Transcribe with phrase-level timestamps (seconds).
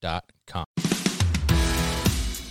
[0.00, 0.87] dot com.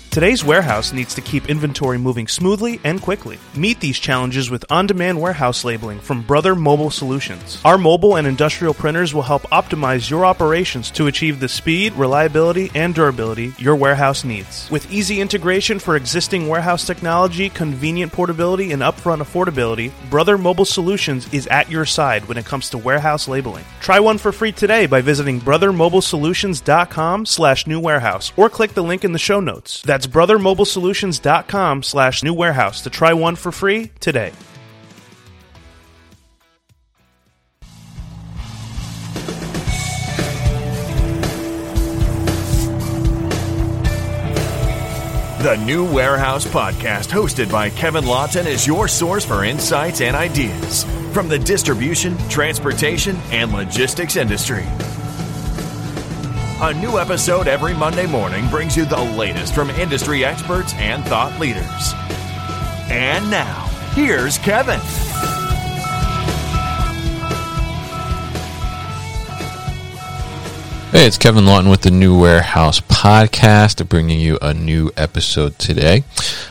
[0.09, 3.37] Today's warehouse needs to keep inventory moving smoothly and quickly.
[3.55, 7.61] Meet these challenges with on demand warehouse labeling from Brother Mobile Solutions.
[7.63, 12.71] Our mobile and industrial printers will help optimize your operations to achieve the speed, reliability,
[12.73, 14.67] and durability your warehouse needs.
[14.71, 21.31] With easy integration for existing warehouse technology, convenient portability, and upfront affordability, Brother Mobile Solutions
[21.31, 23.65] is at your side when it comes to warehouse labeling.
[23.81, 29.03] Try one for free today by visiting brothermobilesolutions.com slash new warehouse or click the link
[29.03, 29.83] in the show notes.
[29.83, 34.33] That's brothermobilesolutions.com slash new warehouse to try one for free today.
[45.47, 50.83] The New Warehouse Podcast, hosted by Kevin Lawton, is your source for insights and ideas
[51.13, 54.65] from the distribution, transportation, and logistics industry.
[56.59, 61.39] A new episode every Monday morning brings you the latest from industry experts and thought
[61.39, 61.93] leaders.
[62.89, 64.79] And now, here's Kevin.
[70.89, 76.05] Hey, it's Kevin Lawton with the New Warehouse Podcast, bringing you a new episode today.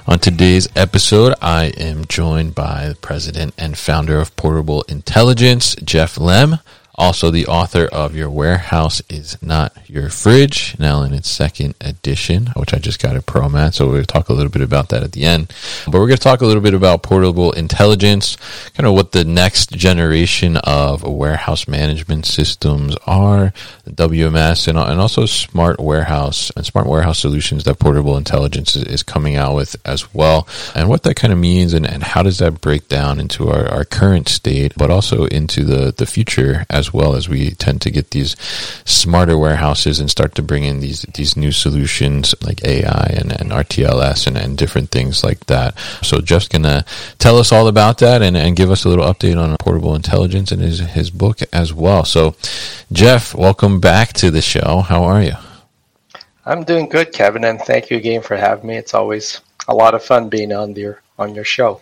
[0.07, 6.17] On today's episode, I am joined by the president and founder of Portable Intelligence, Jeff
[6.17, 6.61] Lem
[6.99, 12.49] also the author of Your Warehouse is Not Your Fridge, now in its second edition,
[12.57, 13.75] which I just got a ProMat.
[13.75, 15.53] So to talk a little bit about that at the end.
[15.85, 18.37] But we're going to talk a little bit about portable intelligence,
[18.75, 23.53] kind of what the next generation of warehouse management systems are,
[23.89, 29.03] WMS, and, and also smart warehouse and smart warehouse solutions that portable intelligence is, is
[29.03, 32.39] coming out with as well, and what that kind of means and, and how does
[32.39, 36.86] that break down into our, our current state, but also into the, the future as
[36.87, 38.37] as well as we tend to get these
[38.85, 43.51] smarter warehouses and start to bring in these these new solutions like AI and, and
[43.51, 45.77] RTLS and, and different things like that.
[46.03, 46.85] So Jeff's gonna
[47.19, 50.53] tell us all about that and, and give us a little update on portable intelligence
[50.53, 52.05] and his his book as well.
[52.05, 52.37] So
[52.93, 54.81] Jeff, welcome back to the show.
[54.81, 55.35] How are you?
[56.45, 58.77] I'm doing good, Kevin, and thank you again for having me.
[58.77, 61.81] It's always a lot of fun being on your on your show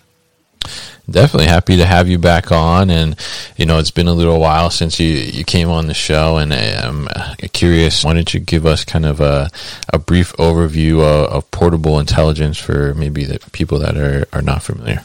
[1.11, 2.91] definitely happy to have you back on.
[2.91, 3.17] And
[3.57, 6.53] you know, it's been a little while since you you came on the show, and
[6.53, 7.09] I'm
[7.53, 8.05] curious.
[8.05, 9.51] Why don't you give us kind of a
[9.93, 14.63] a brief overview of, of portable intelligence for maybe the people that are are not
[14.63, 15.05] familiar?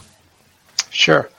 [0.90, 1.30] Sure,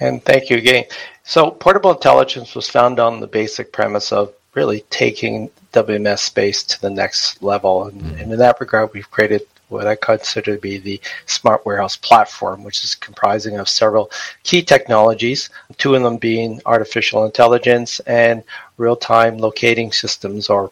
[0.00, 0.84] and thank you again.
[1.24, 6.80] So, portable intelligence was found on the basic premise of really taking WMS space to
[6.80, 7.86] the next level.
[7.86, 8.20] And, mm-hmm.
[8.20, 12.64] and, in that regard, we've created what I consider to be the Smart Warehouse platform,
[12.64, 14.10] which is comprising of several
[14.42, 18.42] key technologies, two of them being artificial intelligence and
[18.76, 20.70] real-time locating systems, or,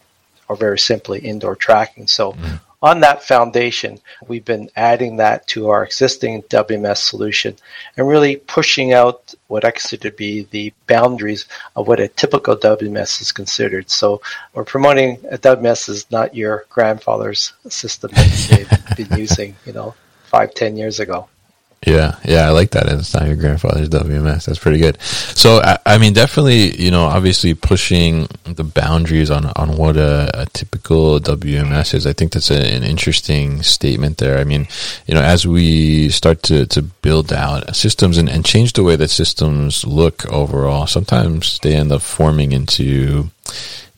[0.48, 2.06] or very simply indoor tracking.
[2.06, 7.56] So mm on that foundation, we've been adding that to our existing WMS solution
[7.96, 12.56] and really pushing out what I consider to be the boundaries of what a typical
[12.56, 13.88] WMS is considered.
[13.88, 14.20] So
[14.52, 19.94] we're promoting a WMS is not your grandfather's system that they've been using, you know,
[20.24, 21.28] five, ten years ago.
[21.86, 22.88] Yeah, yeah, I like that.
[22.88, 24.46] And it's not your grandfather's WMS.
[24.46, 25.00] That's pretty good.
[25.02, 30.30] So, I, I mean, definitely, you know, obviously pushing the boundaries on on what a,
[30.42, 32.06] a typical WMS is.
[32.06, 34.38] I think that's a, an interesting statement there.
[34.38, 34.66] I mean,
[35.06, 38.96] you know, as we start to to build out systems and, and change the way
[38.96, 43.30] that systems look overall, sometimes they end up forming into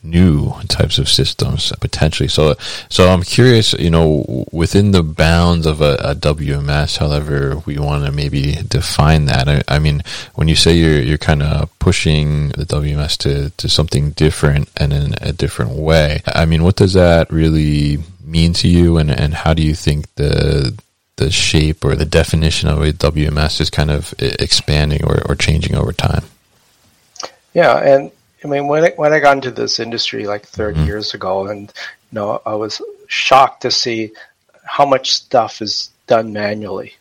[0.09, 2.29] new types of systems uh, potentially.
[2.29, 2.55] So,
[2.89, 8.05] so I'm curious, you know, within the bounds of a, a WMS, however we want
[8.05, 9.47] to maybe define that.
[9.47, 10.03] I, I, mean,
[10.35, 14.93] when you say you're you're kind of pushing the WMS to to something different and
[14.93, 19.33] in a different way, I mean, what does that really mean to you, and and
[19.33, 20.77] how do you think the
[21.17, 25.35] the shape or the definition of a WMS is kind of eh, expanding or, or
[25.35, 26.23] changing over time?
[27.53, 28.11] Yeah, and
[28.43, 30.87] I mean, when I, when I got into this industry like 30 mm-hmm.
[30.87, 31.73] years ago, and
[32.11, 34.11] you know, I was shocked to see
[34.63, 36.93] how much stuff is done manually,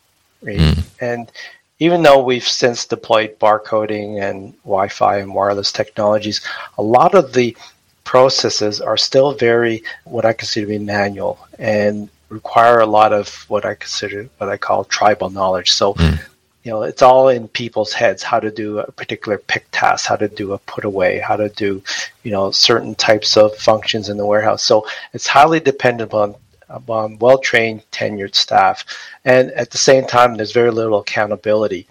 [0.42, 0.58] right?
[0.58, 1.04] Mm-hmm.
[1.04, 1.32] And
[1.78, 6.40] even though we've since deployed barcoding and Wi-Fi and wireless technologies,
[6.78, 7.56] a lot of the
[8.04, 13.28] processes are still very what I consider to be manual and require a lot of
[13.48, 15.72] what I consider what I call tribal knowledge.
[15.72, 16.18] So, mm.
[16.66, 20.16] You know, it's all in people's heads how to do a particular pick task, how
[20.16, 21.80] to do a put away, how to do,
[22.24, 24.64] you know, certain types of functions in the warehouse.
[24.64, 26.34] So it's highly dependent on
[26.68, 28.84] upon well trained, tenured staff.
[29.24, 31.86] And at the same time, there's very little accountability.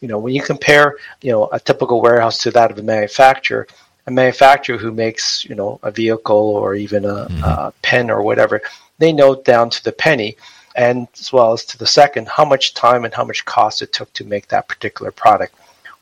[0.00, 3.66] You know, when you compare, you know, a typical warehouse to that of a manufacturer,
[4.06, 7.42] a manufacturer who makes, you know, a vehicle or even a, mm-hmm.
[7.42, 8.62] a pen or whatever,
[8.98, 10.36] they know down to the penny
[10.76, 13.92] and as well as to the second how much time and how much cost it
[13.92, 15.54] took to make that particular product.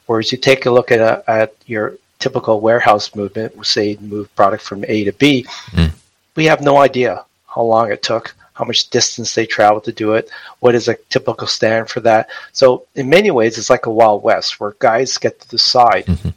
[0.06, 4.62] Whereas you take a look at, a, at your typical warehouse movement, say move product
[4.62, 5.92] from A to B, mm.
[6.34, 10.14] we have no idea how long it took, how much distance they traveled to do
[10.14, 10.30] it,
[10.60, 12.28] what is a typical stand for that.
[12.52, 16.30] So in many ways, it's like a wild west where guys get to decide, mm-hmm.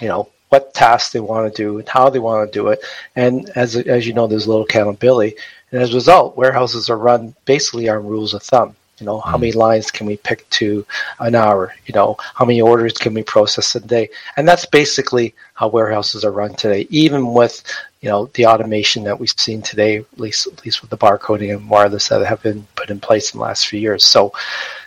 [0.00, 2.80] you know, what tasks they want to do and how they want to do it.
[3.16, 5.34] And as as you know, there's little accountability.
[5.72, 8.76] And as a result, warehouses are run basically on rules of thumb.
[8.98, 9.40] You know, how mm.
[9.40, 10.86] many lines can we pick to
[11.18, 11.74] an hour?
[11.86, 14.10] You know, how many orders can we process a day?
[14.36, 17.64] And that's basically how warehouses are run today, even with,
[18.00, 21.56] you know, the automation that we've seen today, at least at least with the barcoding
[21.56, 24.04] and wireless that have been put in place in the last few years.
[24.04, 24.32] So,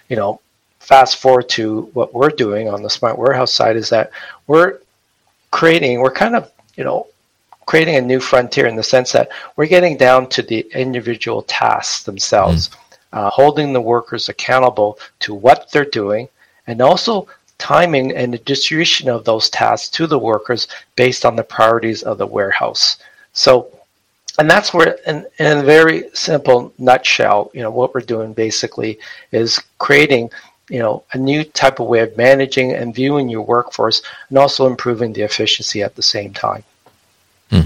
[0.08, 0.40] you know,
[0.80, 4.12] fast forward to what we're doing on the smart warehouse side is that
[4.46, 4.80] we're
[5.52, 7.08] creating, we're kind of, you know,
[7.66, 12.04] creating a new frontier in the sense that we're getting down to the individual tasks
[12.04, 12.78] themselves, mm.
[13.14, 16.28] uh, holding the workers accountable to what they're doing,
[16.68, 17.28] and also
[17.58, 22.18] timing and the distribution of those tasks to the workers based on the priorities of
[22.18, 22.98] the warehouse.
[23.34, 23.68] So,
[24.38, 29.00] and that's where, in, in a very simple nutshell, you know, what we're doing basically
[29.32, 30.30] is creating
[30.70, 34.66] you know a new type of way of managing and viewing your workforce and also
[34.66, 36.64] improving the efficiency at the same time
[37.50, 37.62] Hmm.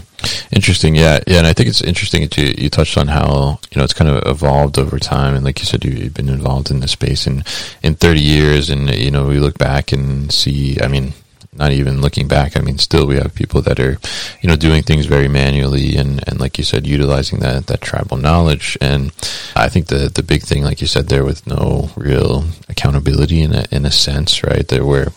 [0.52, 3.78] Interesting, yeah, yeah, and I think it's interesting that you, you touched on how you
[3.78, 6.80] know it's kind of evolved over time, and like you said, you've been involved in
[6.80, 7.44] this space in
[7.82, 10.78] in thirty years, and you know we look back and see.
[10.82, 11.14] I mean,
[11.60, 14.00] not even looking back, I mean, still we have people that are,
[14.42, 18.16] you know, doing things very manually and, and like you said, utilizing that, that tribal
[18.16, 18.78] knowledge.
[18.80, 19.12] And
[19.56, 23.54] I think the, the big thing, like you said there, with no real accountability in
[23.54, 24.66] a, in a sense, right?
[24.70, 25.10] That we're,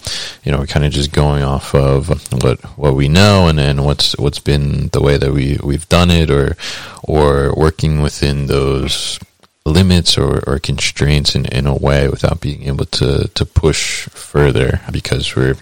[0.42, 2.08] you know, we're kind of just going off of
[2.42, 6.10] what, what we know and, and what's, what's been the way that we, we've done
[6.10, 6.56] it or,
[7.04, 9.20] or working within those
[9.64, 14.80] limits or, or constraints in, in a way without being able to, to push further
[14.90, 15.56] because we're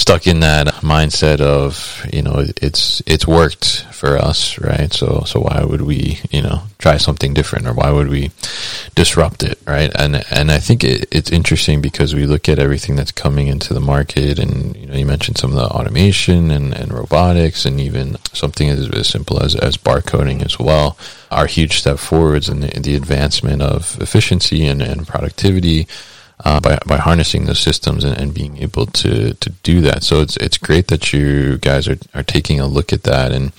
[0.00, 4.92] stuck in that mindset of you know it's it's worked for us right?
[4.92, 8.30] So so why would we you know try something different or why would we
[8.94, 9.92] disrupt it right?
[9.94, 13.74] And and I think it, it's interesting because we look at everything that's coming into
[13.74, 17.78] the market and you know you mentioned some of the automation and, and robotics and
[17.78, 20.96] even something as, as simple as, as barcoding as well
[21.30, 25.86] are huge step forwards in the, in the advancement of efficiency and, and productivity
[26.44, 30.02] uh, by by harnessing those systems and, and, being able to to do that.
[30.02, 33.52] So it's it's great that you guys are, are taking a look at that and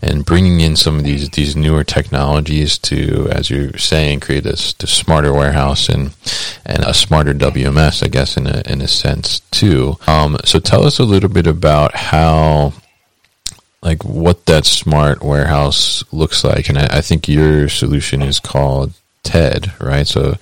[0.00, 4.72] and bringing in some of these these newer technologies to, as you're saying, create this,
[4.74, 6.14] this smarter warehouse and
[6.64, 9.98] and a smarter WMS, I guess, in a in a sense too.
[10.06, 12.72] Um, so tell us a little bit about how
[13.82, 16.68] like what that smart warehouse looks like.
[16.68, 18.92] And I, I think your solution is called
[19.24, 20.06] TED, right?
[20.06, 20.36] So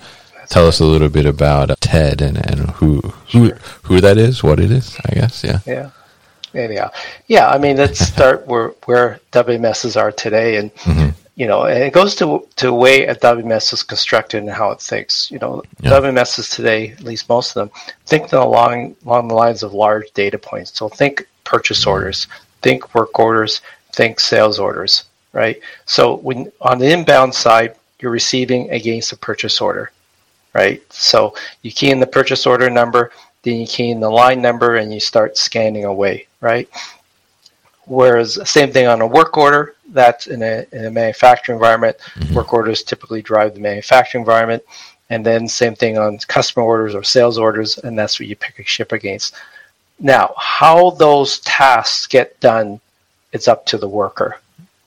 [0.51, 3.59] tell us a little bit about TED and, and who who sure.
[3.83, 4.97] who that is, what it is.
[5.09, 5.59] I guess, yeah.
[5.65, 5.89] Yeah.
[6.53, 6.89] Yeah,
[7.27, 7.47] yeah.
[7.47, 11.09] I mean, let's start where where WMSs are today, and mm-hmm.
[11.35, 14.71] you know, and it goes to to the way a WMS is constructed and how
[14.71, 15.31] it thinks.
[15.31, 15.91] You know, yeah.
[15.91, 17.71] WMSs today, at least most of them,
[18.05, 20.77] think along along the lines of large data points.
[20.77, 21.91] So think purchase mm-hmm.
[21.91, 22.27] orders,
[22.61, 23.61] think work orders,
[23.93, 25.57] think sales orders, right?
[25.85, 29.91] So when on the inbound side, you're receiving against a purchase order
[30.53, 30.81] right?
[30.91, 33.11] So you key in the purchase order number,
[33.43, 36.69] then you key in the line number, and you start scanning away, right?
[37.85, 41.97] Whereas same thing on a work order, that's in a, in a manufacturing environment.
[42.15, 42.35] Mm-hmm.
[42.35, 44.63] Work orders typically drive the manufacturing environment.
[45.09, 48.59] And then same thing on customer orders or sales orders, and that's what you pick
[48.59, 49.35] a ship against.
[49.99, 52.79] Now, how those tasks get done,
[53.33, 54.39] it's up to the worker,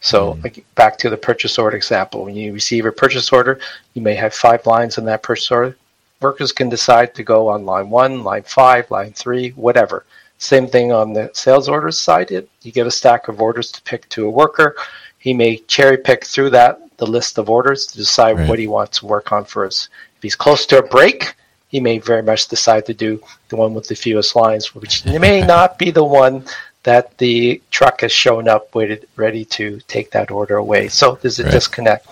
[0.05, 0.45] so, mm.
[0.45, 3.59] like back to the purchase order example, when you receive a purchase order,
[3.95, 5.79] you may have five lines in that purchase order.
[6.21, 10.05] Workers can decide to go on line one, line five, line three, whatever.
[10.37, 12.31] Same thing on the sales orders side.
[12.33, 14.77] It, you get a stack of orders to pick to a worker.
[15.19, 18.49] He may cherry pick through that the list of orders to decide right.
[18.49, 19.89] what he wants to work on first.
[20.19, 21.35] If he's close to a break,
[21.69, 25.41] he may very much decide to do the one with the fewest lines, which may
[25.41, 26.45] not be the one
[26.85, 30.89] that the truck has shown up waited, ready to take that order away.
[30.89, 31.53] So there's a Right.
[31.53, 32.07] disconnect.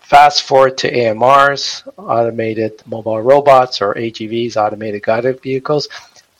[0.00, 5.88] Fast forward to AMRs, automated mobile robots, or AGVs, automated guided vehicles.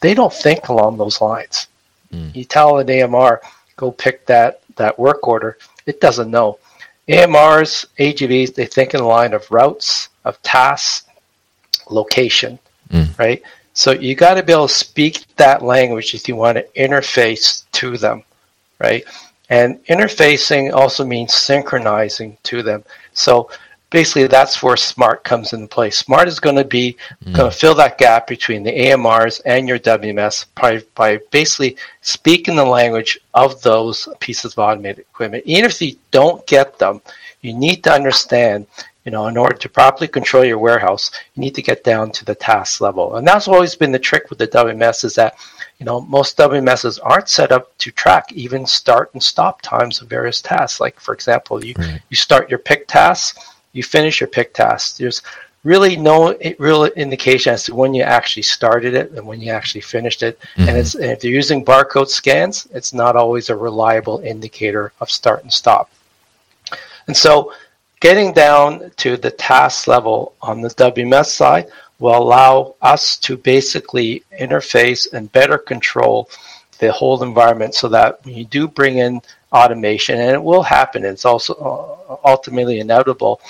[0.00, 1.66] They don't think along those lines.
[2.14, 2.34] Mm.
[2.34, 3.42] You tell an AMR,
[3.76, 6.58] go pick that, that work order, it doesn't know.
[7.08, 11.06] AMRs, AGVs, they think in the line of routes, of tasks,
[11.90, 12.58] location,
[12.90, 13.18] mm.
[13.18, 13.42] right?
[13.78, 17.62] So you got to be able to speak that language if you want to interface
[17.70, 18.24] to them,
[18.80, 19.04] right?
[19.50, 22.82] And interfacing also means synchronizing to them.
[23.12, 23.48] So
[23.90, 25.90] basically, that's where smart comes into play.
[25.90, 27.34] Smart is going to be hmm.
[27.34, 32.56] going to fill that gap between the AMRs and your WMS by, by basically speaking
[32.56, 35.44] the language of those pieces of automated equipment.
[35.46, 37.00] Even if you don't get them,
[37.42, 38.66] you need to understand
[39.08, 42.26] you know, in order to properly control your warehouse, you need to get down to
[42.26, 43.16] the task level.
[43.16, 45.38] And that's always been the trick with the WMS is that,
[45.78, 50.10] you know, most WMSs aren't set up to track even start and stop times of
[50.10, 50.78] various tasks.
[50.78, 51.74] Like, for example, you,
[52.10, 53.38] you start your pick task,
[53.72, 54.98] you finish your pick task.
[54.98, 55.22] There's
[55.64, 59.50] really no eh, real indication as to when you actually started it and when you
[59.50, 60.38] actually finished it.
[60.56, 60.76] And mm-hmm.
[60.76, 65.44] it's and if you're using barcode scans, it's not always a reliable indicator of start
[65.44, 65.90] and stop.
[67.06, 67.54] And so
[68.00, 74.22] getting down to the task level on the WMS side will allow us to basically
[74.40, 76.30] interface and better control
[76.78, 79.20] the whole environment so that when you do bring in
[79.52, 83.40] automation, and it will happen, it's also uh, ultimately inevitable,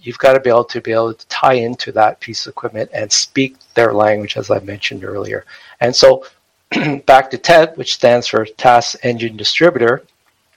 [0.00, 2.90] you've got to be able to be able to tie into that piece of equipment
[2.94, 5.44] and speak their language, as I mentioned earlier.
[5.80, 6.24] And so
[7.06, 10.04] back to TED, which stands for Task Engine Distributor,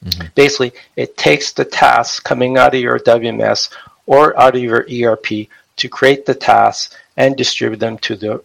[0.03, 0.27] Mm-hmm.
[0.35, 3.71] Basically, it takes the tasks coming out of your WMS
[4.05, 8.43] or out of your ERP to create the tasks and distribute them to the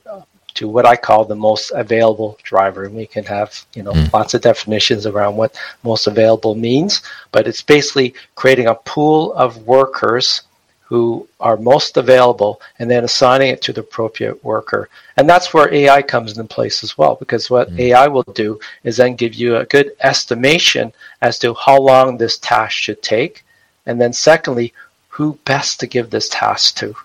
[0.55, 2.85] to what I call the most available driver.
[2.85, 4.12] And we can have you know mm.
[4.12, 9.67] lots of definitions around what most available means, but it's basically creating a pool of
[9.67, 10.43] workers
[10.88, 14.88] who are most available and then assigning it to the appropriate worker.
[15.18, 17.78] And that's where AI comes into place as well, because what mm.
[17.78, 20.90] AI will do is then give you a good estimation
[21.21, 23.45] as to how long this task should take.
[23.85, 24.73] And then secondly,
[25.09, 26.97] who best to give this task to, mm.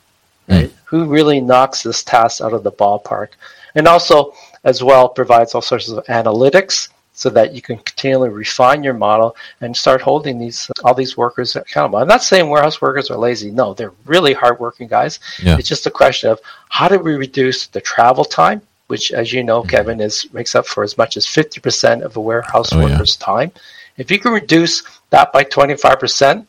[0.47, 0.73] right?
[0.85, 3.29] Who really knocks this task out of the ballpark.
[3.75, 8.83] And also as well provides all sorts of analytics so that you can continually refine
[8.83, 11.99] your model and start holding these uh, all these workers accountable.
[11.99, 13.51] I'm not saying warehouse workers are lazy.
[13.51, 15.19] No, they're really hardworking guys.
[15.41, 15.57] Yeah.
[15.57, 16.39] It's just a question of
[16.69, 19.69] how do we reduce the travel time, which, as you know, mm-hmm.
[19.69, 22.85] Kevin, is makes up for as much as 50% of a warehouse Oh, yeah.
[22.85, 23.51] worker's time.
[23.97, 26.45] If you can reduce that by 25%,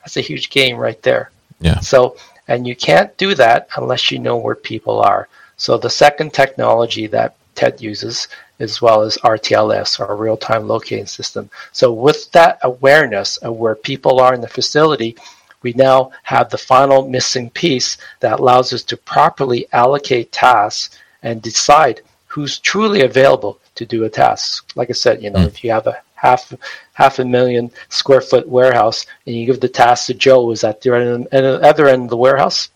[0.00, 1.30] that's a huge gain right there.
[1.60, 1.80] Yeah.
[1.80, 5.28] So, and you can't do that unless you know where people are.
[5.58, 8.28] So the second technology that TED uses,
[8.60, 11.50] as well as RTLS, our real-time locating system.
[11.72, 15.16] So with that awareness of where people are in the facility,
[15.62, 21.42] we now have the final missing piece that allows us to properly allocate tasks and
[21.42, 24.70] decide who's truly available to do a task.
[24.76, 25.48] Like I said, you know, hmm.
[25.48, 26.52] if you have a half
[26.92, 30.80] half a million square foot warehouse and you give the task to Joe who's at
[30.80, 32.68] the other end, at the other end of the warehouse,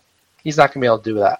[0.43, 1.39] he's not going to be able to do that.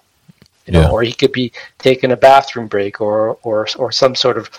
[0.66, 0.90] You know, Yeah.
[0.90, 4.50] or he could be taking a bathroom break or or or some sort of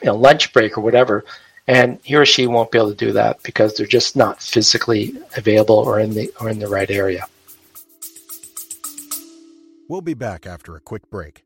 [0.00, 1.24] you know lunch break or whatever,
[1.66, 5.14] and he or she won't be able to do that because they're just not physically
[5.36, 7.26] available or in the or in the right area.
[9.88, 11.44] We'll be back after a quick break.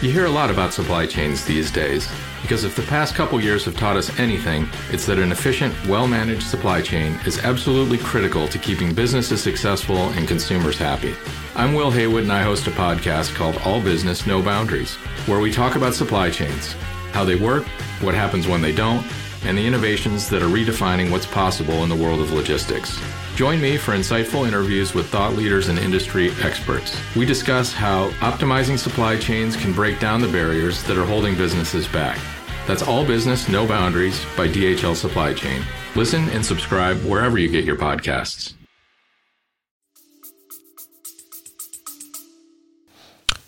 [0.00, 2.08] You hear a lot about supply chains these days
[2.40, 6.06] because if the past couple years have taught us anything, it's that an efficient, well
[6.06, 11.16] managed supply chain is absolutely critical to keeping businesses successful and consumers happy.
[11.56, 14.94] I'm Will Haywood and I host a podcast called All Business, No Boundaries,
[15.26, 16.74] where we talk about supply chains,
[17.10, 17.66] how they work,
[18.00, 19.04] what happens when they don't,
[19.42, 23.00] and the innovations that are redefining what's possible in the world of logistics.
[23.38, 27.00] Join me for insightful interviews with thought leaders and industry experts.
[27.14, 31.86] We discuss how optimizing supply chains can break down the barriers that are holding businesses
[31.86, 32.18] back.
[32.66, 35.62] That's All Business, No Boundaries by DHL Supply Chain.
[35.94, 38.57] Listen and subscribe wherever you get your podcasts.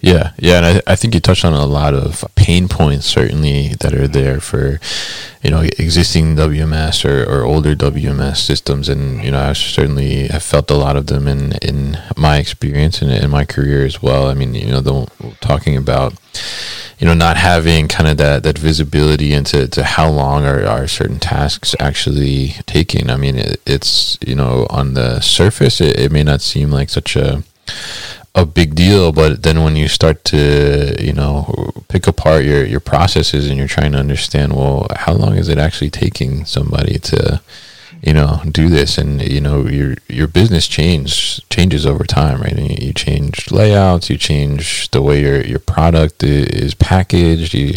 [0.03, 3.75] Yeah, yeah, and I, I think you touched on a lot of pain points certainly
[3.81, 4.81] that are there for,
[5.43, 10.43] you know, existing WMS or, or older WMS systems, and you know, I certainly have
[10.43, 14.29] felt a lot of them in in my experience and in my career as well.
[14.29, 16.15] I mean, you know, the talking about,
[16.99, 20.89] you know, not having kind of that that visibility into to how long are, are
[20.89, 23.11] certain tasks actually taking.
[23.11, 26.89] I mean, it, it's you know, on the surface, it, it may not seem like
[26.89, 27.43] such a
[28.35, 29.13] a big deal.
[29.13, 33.69] But then when you start to, you know, pick apart your, your processes and you're
[33.69, 37.41] trying to understand, well, how long is it actually taking somebody to,
[38.03, 38.99] you know do this?
[38.99, 42.53] And you know your your business change changes over time right?
[42.53, 47.53] And you change layouts you change the way your your product is packaged.
[47.55, 47.75] You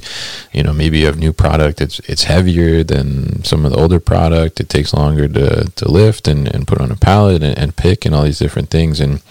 [0.53, 3.99] you know maybe you have new product it's it's heavier than some of the older
[3.99, 4.59] product.
[4.59, 8.05] It takes longer to to lift and, and put on a pallet and, and pick
[8.05, 8.99] and all these different things.
[8.99, 9.21] And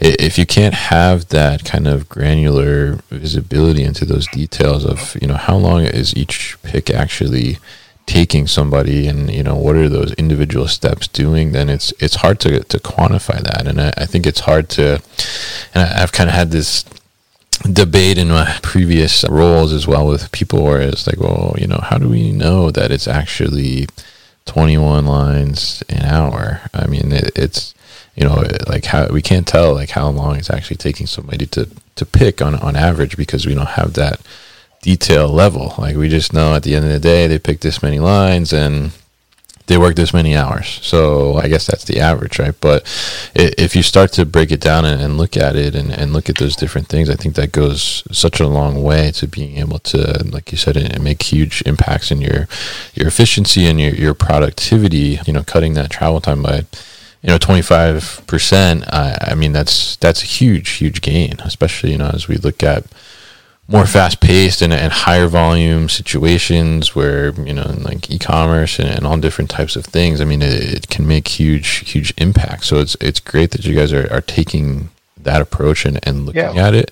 [0.00, 5.34] if you can't have that kind of granular visibility into those details of you know
[5.34, 7.58] how long is each pick actually
[8.08, 12.40] taking somebody and you know what are those individual steps doing then it's it's hard
[12.40, 13.66] to to quantify that.
[13.66, 15.02] And I, I think it's hard to
[15.74, 16.84] and I, I've kind of had this
[17.70, 21.80] debate in my previous roles as well with people where it's like well you know
[21.82, 23.86] how do we know that it's actually
[24.46, 26.62] 21 lines an hour?
[26.72, 27.74] I mean it, it's
[28.18, 31.68] you know like how we can't tell like how long it's actually taking somebody to
[31.94, 34.20] to pick on on average because we don't have that
[34.82, 35.74] detail level.
[35.78, 38.52] Like we just know at the end of the day, they picked this many lines
[38.52, 38.92] and
[39.66, 40.78] they work this many hours.
[40.82, 42.54] So I guess that's the average, right?
[42.58, 42.84] But
[43.34, 46.38] if you start to break it down and, look at it and, and look at
[46.38, 50.24] those different things, I think that goes such a long way to being able to,
[50.30, 52.48] like you said, and make huge impacts in your
[52.94, 55.20] your efficiency and your, your productivity.
[55.26, 56.64] You know, cutting that travel time by
[57.28, 58.84] you know 25 percent.
[58.90, 62.86] I mean, that's that's a huge huge gain, especially you know as we look at
[63.70, 69.06] more fast paced and, and higher volume situations where you know like e-commerce and, and
[69.06, 72.78] all different types of things i mean it, it, can make huge huge impact so
[72.78, 76.66] it's it's great that you guys are, are taking that approach and, and looking yeah.
[76.66, 76.90] at it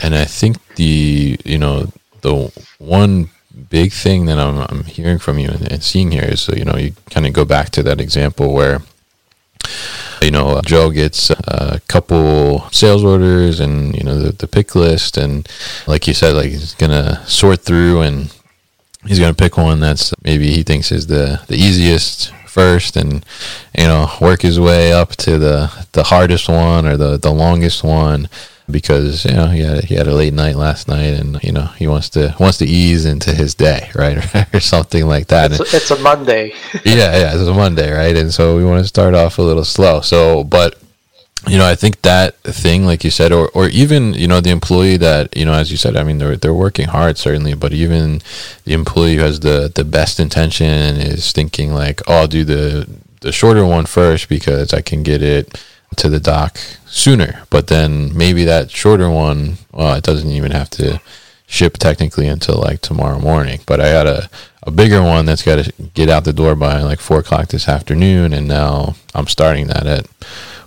[0.00, 3.30] and i think the you know the one
[3.70, 6.64] big thing that i'm, I'm hearing from you and, and seeing here is so you
[6.64, 8.80] know you kind of go back to that example where
[10.22, 14.48] you know, uh, Joe gets uh, a couple sales orders and, you know, the, the
[14.48, 15.16] pick list.
[15.16, 15.48] And
[15.86, 18.34] like you said, like he's going to sort through and
[19.06, 23.24] he's going to pick one that's maybe he thinks is the, the easiest first and,
[23.76, 27.84] you know, work his way up to the, the hardest one or the, the longest
[27.84, 28.28] one
[28.70, 31.66] because you know he had he had a late night last night and you know
[31.78, 34.18] he wants to wants to ease into his day right
[34.54, 35.52] or something like that.
[35.52, 36.48] It's, a, it's a Monday.
[36.84, 38.16] yeah, yeah, it's a Monday, right?
[38.16, 40.00] And so we want to start off a little slow.
[40.00, 40.78] So, but
[41.46, 44.50] you know, I think that thing, like you said, or, or even, you know, the
[44.50, 47.72] employee that, you know, as you said, I mean, they're, they're working hard, certainly, but
[47.72, 48.20] even
[48.64, 52.88] the employee who has the, the best intention is thinking like, oh, I'll do the,
[53.20, 55.62] the shorter one first because I can get it
[55.96, 57.42] to the dock sooner.
[57.50, 61.00] But then maybe that shorter one, well, it doesn't even have to
[61.46, 63.60] ship technically until like tomorrow morning.
[63.66, 64.28] But I got a,
[64.64, 67.68] a bigger one that's got to get out the door by like four o'clock this
[67.68, 68.32] afternoon.
[68.32, 70.06] And now I'm starting that at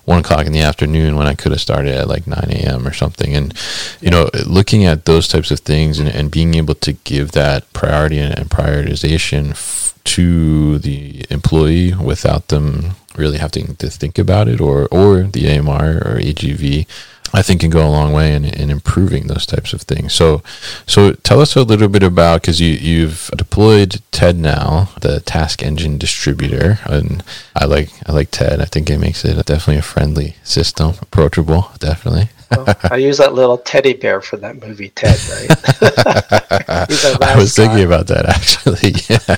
[0.06, 2.88] one o'clock in the afternoon when I could have started at like 9 a.m.
[2.88, 3.36] or something.
[3.36, 3.54] And,
[4.02, 7.72] you know, looking at those types of things and, and being able to give that
[7.74, 14.48] priority and, and prioritization f- to the employee without them really having to think about
[14.48, 16.88] it or, or the AMR or AGV,
[17.34, 20.14] I think can go a long way in, in improving those types of things.
[20.14, 20.42] So,
[20.88, 25.62] so tell us a little bit about because you you've deployed TED now, the Task
[25.62, 27.24] Engine distributor, and
[27.56, 28.62] I like I like TED.
[28.62, 32.30] I think it makes it definitely a friendly system, approachable, definitely.
[32.52, 35.50] well, I use that little teddy bear for that movie Ted, right?
[37.22, 38.94] I was thinking about that actually.
[39.10, 39.36] Yeah.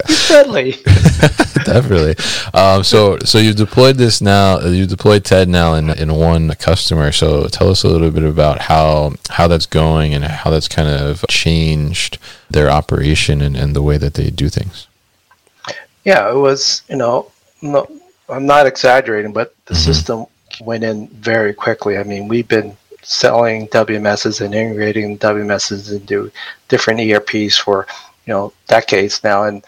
[0.06, 0.72] He's friendly.
[1.64, 2.16] Definitely.
[2.52, 4.60] Um, so, so you deployed this now.
[4.60, 7.12] You deployed TED now in in one customer.
[7.12, 10.88] So, tell us a little bit about how how that's going and how that's kind
[10.88, 12.18] of changed
[12.50, 14.88] their operation and, and the way that they do things.
[16.04, 16.82] Yeah, it was.
[16.88, 17.30] You know,
[17.62, 17.86] no,
[18.28, 19.82] I'm not exaggerating, but the mm-hmm.
[19.82, 20.26] system
[20.60, 21.98] went in very quickly.
[21.98, 26.32] I mean, we've been selling WMSs and integrating WMSs into
[26.68, 27.86] different ERPs for
[28.26, 29.64] you know decades now and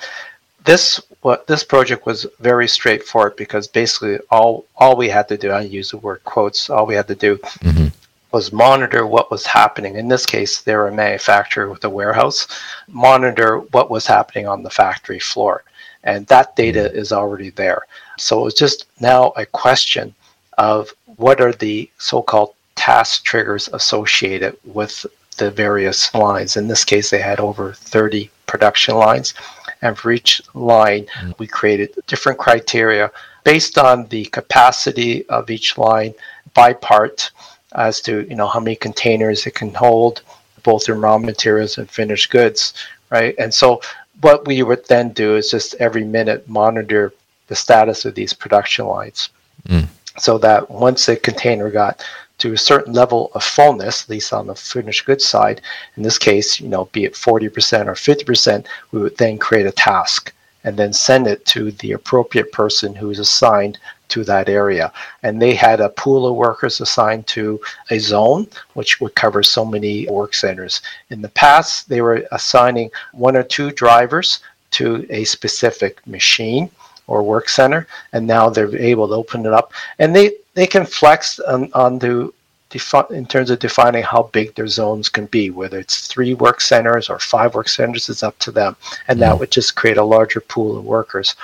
[0.64, 5.50] this what this project was very straightforward because basically all all we had to do
[5.50, 7.86] i use the word quotes all we had to do mm-hmm.
[8.32, 12.48] was monitor what was happening in this case they were a manufacturer with a warehouse
[12.88, 15.62] monitor what was happening on the factory floor
[16.04, 16.98] and that data mm-hmm.
[16.98, 17.82] is already there
[18.18, 20.14] so it's just now a question
[20.58, 25.06] of what are the so-called task triggers associated with
[25.36, 26.56] the various lines.
[26.56, 29.34] In this case, they had over 30 production lines.
[29.82, 31.38] And for each line, mm.
[31.38, 33.10] we created different criteria
[33.44, 36.14] based on the capacity of each line
[36.54, 37.30] by part
[37.74, 40.22] as to you know how many containers it can hold,
[40.62, 42.74] both in raw materials and finished goods,
[43.10, 43.34] right?
[43.38, 43.80] And so
[44.22, 47.12] what we would then do is just every minute monitor
[47.48, 49.28] the status of these production lines.
[49.68, 49.86] Mm.
[50.18, 52.02] So that once a container got
[52.38, 55.60] to a certain level of fullness, at least on the finished goods side,
[55.96, 59.72] in this case, you know, be it 40% or 50%, we would then create a
[59.72, 60.32] task
[60.64, 64.92] and then send it to the appropriate person who is assigned to that area.
[65.22, 69.64] And they had a pool of workers assigned to a zone, which would cover so
[69.64, 70.82] many work centers.
[71.10, 74.40] In the past, they were assigning one or two drivers
[74.72, 76.70] to a specific machine
[77.06, 79.72] or work center, and now they're able to open it up.
[79.98, 82.32] And they, they can flex on, on the
[82.70, 86.60] defi- in terms of defining how big their zones can be, whether it's three work
[86.60, 88.76] centers or five work centers, it's up to them.
[89.08, 91.36] And that would just create a larger pool of workers.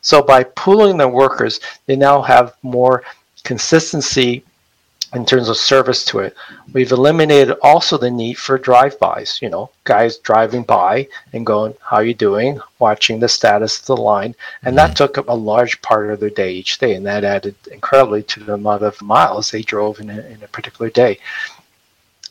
[0.00, 3.02] So by pooling the workers, they now have more
[3.44, 4.44] consistency
[5.14, 6.36] in terms of service to it.
[6.72, 12.00] We've eliminated also the need for drive-bys, you know, guys driving by and going, how
[12.00, 14.34] you doing, watching the status of the line.
[14.64, 14.94] And that mm-hmm.
[14.96, 16.94] took up a large part of their day each day.
[16.94, 20.48] And that added incredibly to the amount of miles they drove in a, in a
[20.48, 21.18] particular day.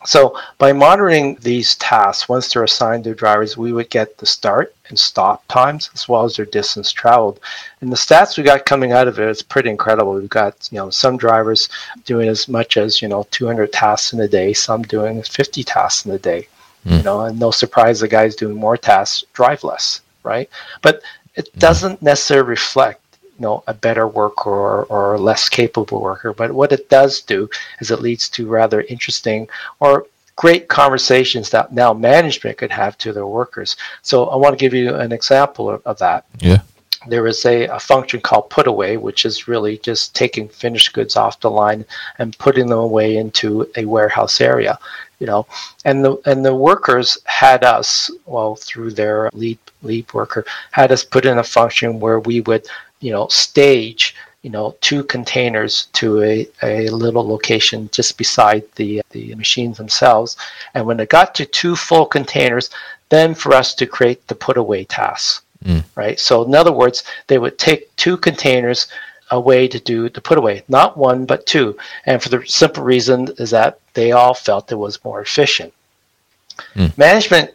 [0.06, 4.76] So by monitoring these tasks, once they're assigned to drivers, we would get the start
[4.90, 7.40] and stop times as well as their distance traveled.
[7.82, 10.14] And the stats we got coming out of it is pretty incredible.
[10.14, 11.70] We've got you know some drivers
[12.06, 16.06] doing as much as you know 200 tasks in a day, some doing 50 tasks
[16.06, 16.48] in a day.
[16.86, 16.98] Mm.
[16.98, 20.50] You know, and no surprise the guys doing more tasks drive less, right?
[20.82, 21.02] But
[21.36, 23.02] it doesn't necessarily reflect
[23.38, 26.34] you know a better worker or, or a less capable worker.
[26.34, 29.48] But what it does do is it leads to rather interesting
[29.80, 33.76] or great conversations that now management could have to their workers.
[34.04, 36.26] So i want to give you an example of, of that.
[36.40, 36.62] Yeah.
[37.08, 41.16] There is a, a function called put away, which is really just taking finished goods
[41.16, 41.86] off the line
[42.20, 44.80] and putting them away into a warehouse area.
[45.20, 45.48] You know,
[45.84, 51.04] and the and the workers had us, well, through their lead lead worker, had us
[51.04, 52.68] put in a function where we would
[53.00, 59.02] you know, stage, you know, two containers to a, a little location just beside the,
[59.12, 60.38] the machines themselves.
[60.74, 62.70] And when it got to two full containers,
[63.10, 65.84] then for us to create the put away tasks, mm.
[65.96, 66.20] right?
[66.20, 68.88] So in other words, they would take two containers
[69.32, 71.78] away to do the put away, not one, but two.
[72.06, 75.74] And for the simple reason is that they all felt it was more efficient.
[76.76, 76.98] Mm.
[76.98, 77.52] Management,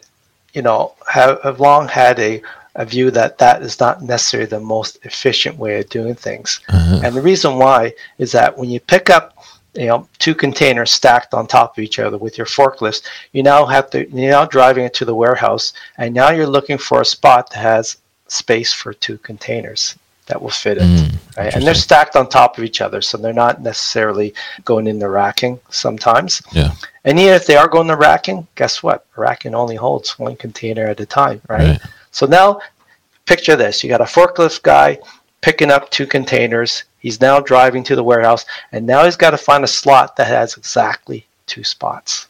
[0.53, 2.41] you know, have, have long had a
[2.75, 6.59] a view that that is not necessarily the most efficient way of doing things.
[6.69, 7.01] Uh-huh.
[7.03, 9.37] And the reason why is that when you pick up
[9.75, 13.65] you know two containers stacked on top of each other with your forklift, you now
[13.65, 17.05] have to you're now driving it to the warehouse and now you're looking for a
[17.05, 19.95] spot that has space for two containers
[20.27, 20.83] that will fit it.
[20.83, 21.53] Mm, right?
[21.53, 24.33] And they're stacked on top of each other, so they're not necessarily
[24.63, 26.41] going in the racking sometimes.
[26.53, 26.71] Yeah.
[27.03, 29.05] And even if they are going to racking, guess what?
[29.15, 31.67] racking only holds one container at a time, right?
[31.71, 31.81] right.
[32.13, 32.61] So now
[33.25, 33.83] picture this.
[33.83, 34.99] You got a forklift guy
[35.41, 36.83] picking up two containers.
[36.99, 40.27] He's now driving to the warehouse, and now he's got to find a slot that
[40.27, 42.27] has exactly two spots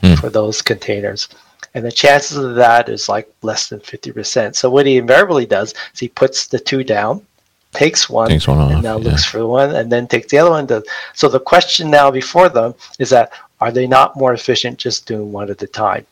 [0.00, 0.14] hmm.
[0.14, 1.28] for those containers.
[1.74, 4.54] And the chances of that is like less than 50%.
[4.54, 7.26] So what he invariably does is he puts the two down,
[7.72, 9.10] takes one, takes one and now yeah.
[9.10, 10.66] looks for one, and then takes the other one.
[10.66, 15.06] To, so the question now before them is that are they not more efficient just
[15.06, 16.06] doing one at a time?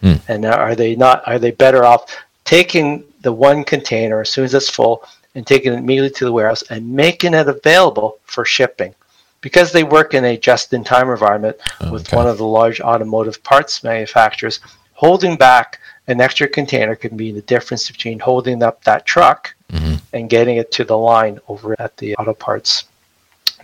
[0.00, 0.14] Hmm.
[0.28, 1.26] And are they not?
[1.26, 2.06] Are they better off
[2.44, 6.32] taking the one container as soon as it's full and taking it immediately to the
[6.32, 8.94] warehouse and making it available for shipping.
[9.40, 11.90] Because they work in a just in time environment okay.
[11.90, 14.60] with one of the large automotive parts manufacturers,
[14.92, 19.94] holding back an extra container can be the difference between holding up that truck mm-hmm.
[20.12, 22.84] and getting it to the line over at the auto parts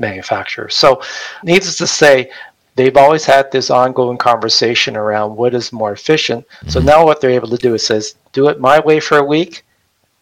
[0.00, 0.68] manufacturer.
[0.68, 1.00] So,
[1.44, 2.30] needless to say,
[2.78, 6.46] they've always had this ongoing conversation around what is more efficient.
[6.48, 6.68] Mm-hmm.
[6.68, 9.24] So now what they're able to do is says, do it my way for a
[9.36, 9.64] week,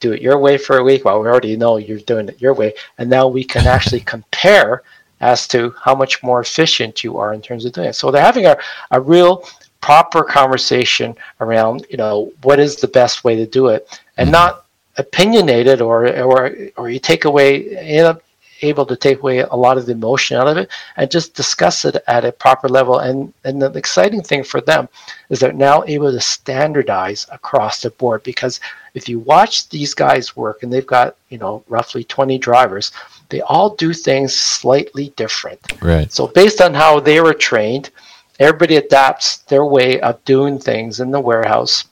[0.01, 1.05] do it your way for a week.
[1.05, 4.83] Well, we already know you're doing it your way, and now we can actually compare
[5.21, 7.95] as to how much more efficient you are in terms of doing it.
[7.95, 8.57] So they're having a,
[8.91, 9.45] a real
[9.83, 13.81] proper conversation around, you know, what is the best way to do it,
[14.17, 14.41] and mm-hmm.
[14.41, 14.67] not
[14.99, 15.97] opinionated or
[16.31, 17.49] or or you take away
[17.97, 18.19] you know
[18.63, 21.85] able to take away a lot of the emotion out of it and just discuss
[21.85, 22.99] it at a proper level.
[22.99, 24.89] And, and the exciting thing for them
[25.29, 28.61] is they're now able to standardize across the board because
[28.95, 32.93] if you watch these guys work and they've got, you know, roughly 20 drivers,
[33.29, 35.61] they all do things slightly different.
[35.83, 36.11] Right.
[36.13, 37.91] So based on how they were trained,
[38.39, 41.85] everybody adapts their way of doing things in the warehouse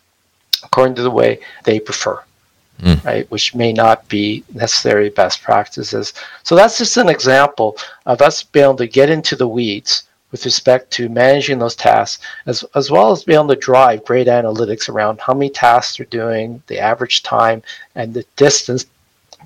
[0.62, 2.22] according to the way they prefer
[2.80, 3.04] mm.
[3.04, 3.30] right?
[3.30, 6.12] Which may not be necessarily best practices.
[6.42, 10.44] So that's just an example of us being able to get into the weeds with
[10.44, 14.88] respect to managing those tasks, as, as well as being able to drive great analytics
[14.88, 17.62] around how many tasks they're doing, the average time,
[17.94, 18.84] and the distance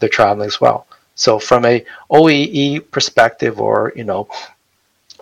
[0.01, 0.87] they're traveling as well.
[1.15, 4.29] So from a OEE perspective or, you know,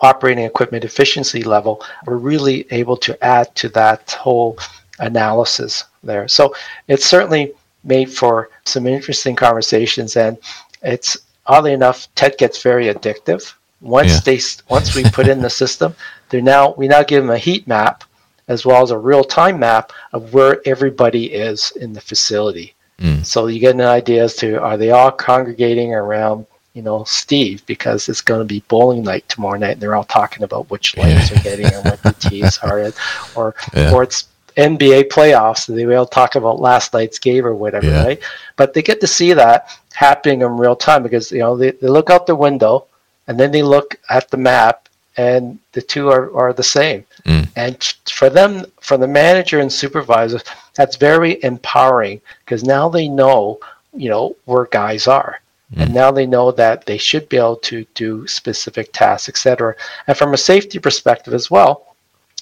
[0.03, 4.59] operating equipment efficiency level, we're really able to add to that whole
[4.99, 6.29] analysis there.
[6.29, 6.55] So
[6.87, 7.55] it's certainly
[7.87, 10.39] made for some interesting conversations, and
[10.83, 13.55] it's oddly enough, TED gets very addictive.
[13.81, 14.21] Once yeah.
[14.21, 15.95] they once we put in the system,
[16.31, 18.05] they now we now give them a heat map
[18.49, 22.75] as well as a real time map of where everybody is in the facility.
[23.01, 23.27] Mm.
[23.27, 27.65] So you get an idea as to are they all congregating around you know Steve
[27.67, 30.97] because it's going to be bowling night tomorrow night and they're all talking about which
[30.97, 31.39] lanes yeah.
[31.39, 32.93] are getting and what the tees are,
[33.35, 33.93] or yeah.
[33.93, 35.73] or it's NBA playoffs.
[35.73, 38.05] They will talk about last night's game or whatever, yeah.
[38.05, 38.23] right?
[38.57, 41.89] But they get to see that happening in real time because you know they, they
[41.89, 42.87] look out the window
[43.27, 47.05] and then they look at the map and the two are, are the same.
[47.25, 47.49] Mm.
[47.57, 53.59] And for them, for the manager and supervisors, that's very empowering because now they know,
[53.95, 55.41] you know, where guys are.
[55.75, 55.83] Mm.
[55.83, 59.75] And now they know that they should be able to do specific tasks, etc.
[60.07, 61.96] And from a safety perspective as well,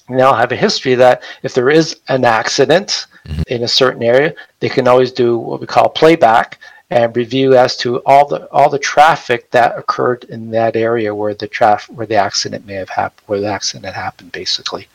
[0.09, 3.43] now have a history that if there is an accident mm-hmm.
[3.47, 6.59] in a certain area, they can always do what we call playback
[6.91, 11.35] and review as to all the all the traffic that occurred in that area where
[11.35, 14.87] the traffic where the accident may have happened, where the accident happened, basically.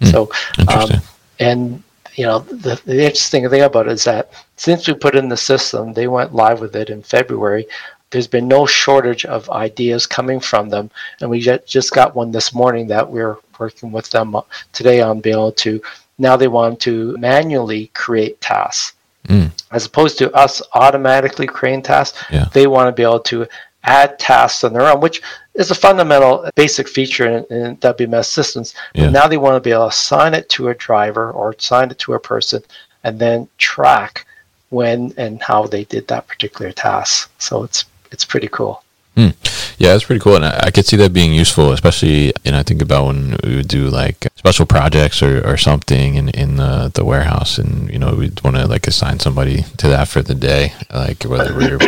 [0.00, 0.30] Mm, so,
[0.68, 1.00] um,
[1.38, 1.82] and
[2.14, 5.36] you know, the, the interesting thing about it is that since we put in the
[5.36, 7.66] system, they went live with it in February.
[8.10, 12.52] There's been no shortage of ideas coming from them, and we just got one this
[12.52, 14.36] morning that we're working with them
[14.72, 15.80] today on being able to.
[16.18, 18.94] Now they want to manually create tasks
[19.26, 19.50] mm.
[19.70, 22.22] as opposed to us automatically creating tasks.
[22.30, 22.48] Yeah.
[22.52, 23.46] They want to be able to
[23.84, 25.22] add tasks on their own, which
[25.54, 28.74] is a fundamental basic feature in, in WMS systems.
[28.94, 29.04] Yeah.
[29.04, 31.90] But now they want to be able to assign it to a driver or assign
[31.90, 32.62] it to a person
[33.04, 34.26] and then track
[34.68, 37.30] when and how they did that particular task.
[37.38, 38.82] So it's it's pretty cool.
[39.16, 39.30] Hmm.
[39.78, 42.32] Yeah, it's pretty cool, and I, I, could see that being useful, especially.
[42.44, 46.14] You know, I think about when we would do like special projects or, or something
[46.14, 49.88] in in the, the warehouse, and you know, we'd want to like assign somebody to
[49.88, 51.78] that for the day, like whether we're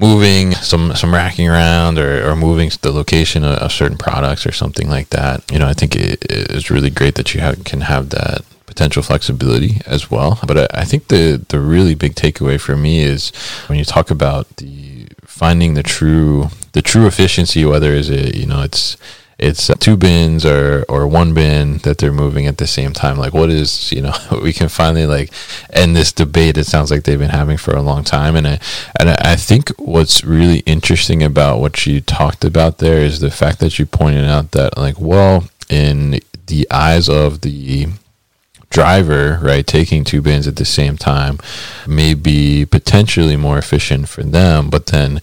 [0.00, 4.52] moving some some racking around or, or moving the location of, of, certain products or
[4.52, 5.44] something like that.
[5.52, 9.02] You know, I think it is really great that you have, can have that potential
[9.02, 10.38] flexibility as well.
[10.46, 13.32] But I, I think the the really big takeaway for me is
[13.66, 18.46] when you talk about the finding the true the true efficiency, whether is it you
[18.46, 18.96] know it's
[19.40, 23.32] it's two bins or or one bin that they're moving at the same time like
[23.32, 25.32] what is you know we can finally like
[25.72, 28.60] end this debate it sounds like they've been having for a long time and I,
[28.98, 33.60] and I think what's really interesting about what you talked about there is the fact
[33.60, 37.86] that you pointed out that like well in the eyes of the
[38.70, 41.38] driver, right, taking two bins at the same time
[41.86, 45.20] may be potentially more efficient for them, but then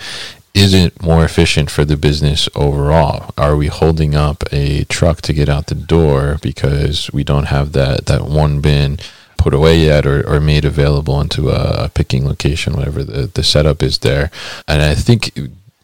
[0.54, 3.34] isn't more efficient for the business overall?
[3.38, 7.74] Are we holding up a truck to get out the door because we don't have
[7.74, 8.98] that, that one bin
[9.38, 13.84] put away yet or, or made available into a picking location, whatever the, the setup
[13.84, 14.32] is there?
[14.68, 15.32] And I think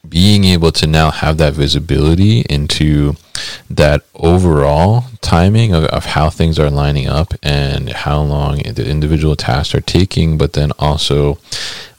[0.08, 3.16] being able to now have that visibility into
[3.70, 9.36] that overall timing of, of how things are lining up and how long the individual
[9.36, 11.38] tasks are taking, but then also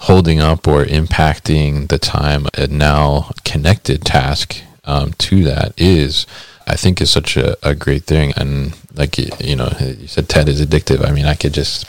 [0.00, 6.26] holding up or impacting the time a now connected task um, to that is
[6.66, 8.33] I think is such a, a great thing.
[8.37, 11.07] And like, you know, you said TED is addictive.
[11.07, 11.87] I mean, I could just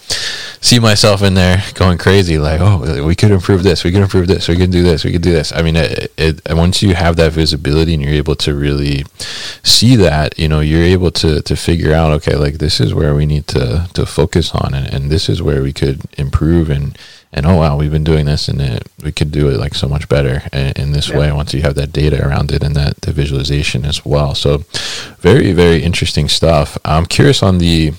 [0.64, 2.38] see myself in there going crazy.
[2.38, 3.84] Like, oh, we could improve this.
[3.84, 4.48] We could improve this.
[4.48, 5.06] We could do this.
[5.06, 5.54] We could do this.
[5.54, 9.06] I mean, it, it, once you have that visibility and you're able to really
[9.64, 13.16] see that, you know, you're able to, to figure out, okay, like this is where
[13.16, 16.98] we need to, to focus on and, and this is where we could improve and,
[17.36, 19.89] and oh wow, we've been doing this, and it, we could do it like so
[19.89, 21.17] much better in, in this yeah.
[21.19, 24.34] way once you have that data around it and that the visualization as well.
[24.34, 24.60] So,
[25.19, 26.78] very very interesting stuff.
[26.86, 27.93] I'm curious on the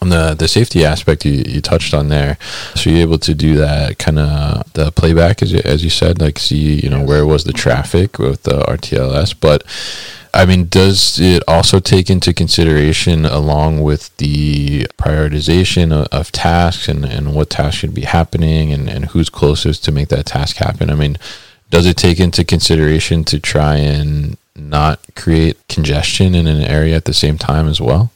[0.00, 2.38] on the the safety aspect you, you touched on there
[2.74, 6.18] so you're able to do that kind of the playback as you, as you said
[6.18, 9.62] like see you know where was the traffic with the rtls but
[10.34, 16.88] I mean, does it also take into consideration, along with the prioritization of, of, tasks
[16.88, 20.56] and, and what tasks should be happening and, and who's closest to make that task
[20.56, 20.88] happen?
[20.88, 21.18] I mean,
[21.68, 27.04] does it take into consideration to try and not create congestion in an area at
[27.04, 28.10] the same time as well?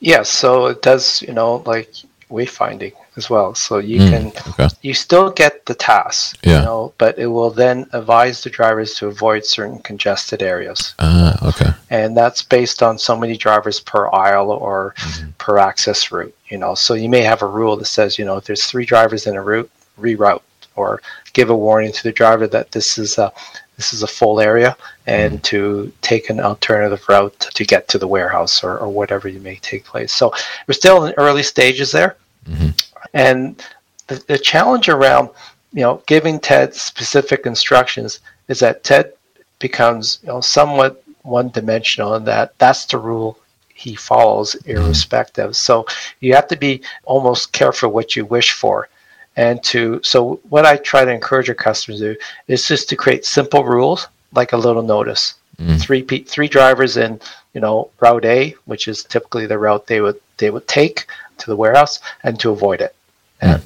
[0.00, 1.92] Yes, so it does, you know, like
[2.30, 3.54] wayfinding as well.
[3.54, 4.68] So you mm, can okay.
[4.82, 6.58] you still get the task, yeah.
[6.58, 10.94] you know, but it will then advise the drivers to avoid certain congested areas.
[10.98, 11.70] Ah, okay.
[11.90, 15.30] And that's based on so many drivers per aisle or mm-hmm.
[15.42, 16.74] per access route, you know.
[16.74, 19.36] So you may have a rule that says, you know, if there's three drivers in
[19.36, 20.42] a route, reroute
[20.76, 21.02] or
[21.32, 23.32] give a warning to the driver that this is a
[23.76, 25.42] this is a full area and mm-hmm.
[25.42, 29.56] to take an alternative route to get to the warehouse or, or whatever you may
[29.56, 30.12] take place.
[30.12, 30.34] So
[30.66, 32.16] we're still in early stages there.
[32.46, 32.70] Mm-hmm.
[33.14, 33.62] And
[34.06, 35.30] the, the challenge around,
[35.72, 39.12] you know, giving Ted specific instructions is that Ted
[39.58, 43.38] becomes, you know, somewhat one dimensional in that that's the rule
[43.74, 44.70] he follows mm-hmm.
[44.70, 45.56] irrespective.
[45.56, 45.86] So
[46.20, 48.88] you have to be almost careful what you wish for
[49.36, 52.96] and to so what i try to encourage our customers to do is just to
[52.96, 55.80] create simple rules like a little notice mm.
[55.80, 57.20] three three drivers in
[57.54, 61.06] you know route a which is typically the route they would they would take
[61.40, 62.94] to the warehouse and to avoid it
[63.42, 63.54] mm.
[63.54, 63.62] and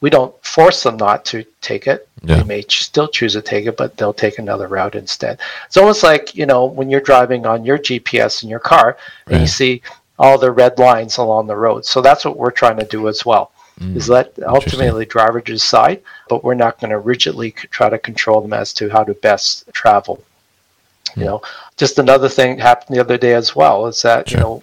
[0.00, 2.36] we don't force them not to take it yeah.
[2.36, 5.76] they may ch- still choose to take it but they'll take another route instead it's
[5.76, 9.34] almost like you know when you're driving on your gps in your car right.
[9.34, 9.82] and you see
[10.18, 13.24] all the red lines along the road so that's what we're trying to do as
[13.24, 17.98] well mm, is let ultimately driver decide, but we're not going to rigidly try to
[17.98, 20.22] control them as to how to best travel.
[21.10, 21.16] Mm.
[21.16, 21.42] You know,
[21.76, 24.38] just another thing happened the other day as well is that sure.
[24.38, 24.62] you know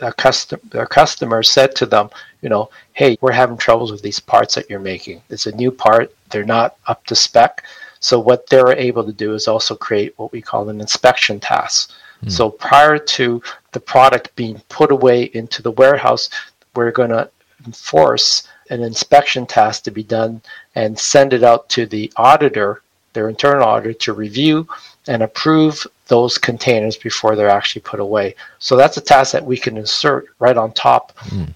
[0.00, 2.10] a custom a customer said to them,
[2.42, 5.22] you know, hey, we're having troubles with these parts that you're making.
[5.30, 7.64] It's a new part; they're not up to spec.
[8.00, 11.92] So what they're able to do is also create what we call an inspection task.
[12.24, 12.32] Mm.
[12.32, 16.28] So prior to the product being put away into the warehouse,
[16.74, 17.30] we're going to
[17.64, 20.42] enforce an inspection task to be done
[20.74, 22.82] and send it out to the auditor,
[23.12, 24.66] their internal auditor, to review
[25.06, 28.34] and approve those containers before they're actually put away.
[28.58, 31.48] So that's a task that we can insert right on top, mm.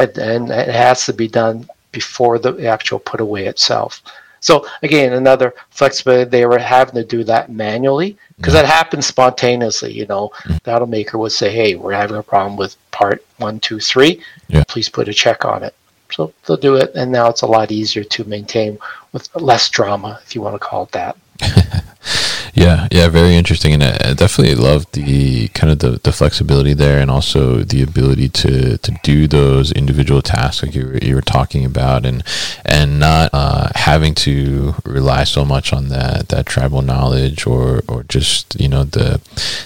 [0.00, 4.02] and, and, it has to be done before the actual put away itself.
[4.40, 6.28] So again, another flexibility.
[6.28, 9.92] They were having to do that manually because that happens spontaneously.
[9.92, 10.60] You know, mm.
[10.64, 14.20] the automaker would say, "Hey, we're having a problem with part one, two, three.
[14.48, 14.64] Yeah.
[14.66, 15.74] Please put a check on it."
[16.10, 18.76] So they'll do it, and now it's a lot easier to maintain
[19.12, 21.16] with less drama, if you want to call it that.
[22.60, 27.00] Yeah, yeah, very interesting, and I definitely love the kind of the, the flexibility there,
[27.00, 31.22] and also the ability to, to do those individual tasks like you were, you were
[31.22, 32.22] talking about, and
[32.66, 38.02] and not uh, having to rely so much on that that tribal knowledge or or
[38.02, 39.22] just you know the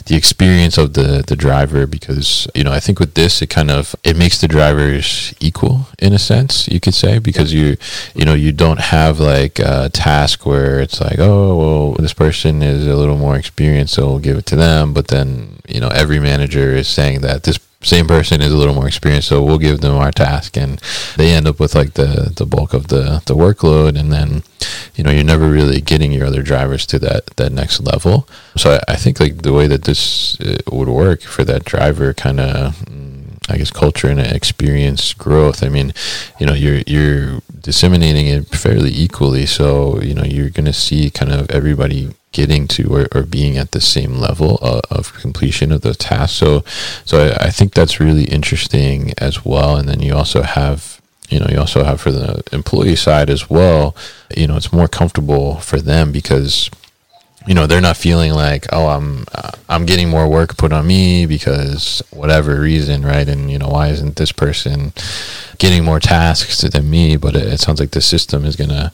[0.07, 3.73] the experience of the the driver, because you know I think with this it kind
[3.73, 7.77] of it makes the drivers equal in a sense you could say because you
[8.15, 12.63] you know you don't have like a task where it's like oh well this person
[12.63, 14.93] is is a little more experienced, so we'll give it to them.
[14.93, 18.75] But then, you know, every manager is saying that this same person is a little
[18.75, 20.81] more experienced, so we'll give them our task, and
[21.17, 24.43] they end up with like the the bulk of the the workload, and then
[24.95, 28.29] you know you're never really getting your other drivers to that that next level.
[28.57, 32.15] So I, I think like the way that this uh, would work for that driver
[32.15, 32.85] kind of
[33.49, 35.63] I guess culture and experience growth.
[35.63, 35.93] I mean,
[36.39, 41.11] you know, you're you're disseminating it fairly equally, so you know you're going to see
[41.11, 45.71] kind of everybody getting to or, or being at the same level of, of completion
[45.71, 46.35] of the task.
[46.37, 46.65] So,
[47.05, 49.77] so I, I think that's really interesting as well.
[49.77, 53.49] And then you also have you know you also have for the employee side as
[53.49, 53.97] well
[54.37, 56.71] you know it's more comfortable for them because
[57.47, 60.87] you know they're not feeling like oh i'm uh, i'm getting more work put on
[60.87, 63.29] me because whatever reason right?
[63.29, 64.93] And you know why isn't this person
[65.59, 67.17] getting more tasks than me?
[67.17, 68.93] But it, it sounds like the system is going to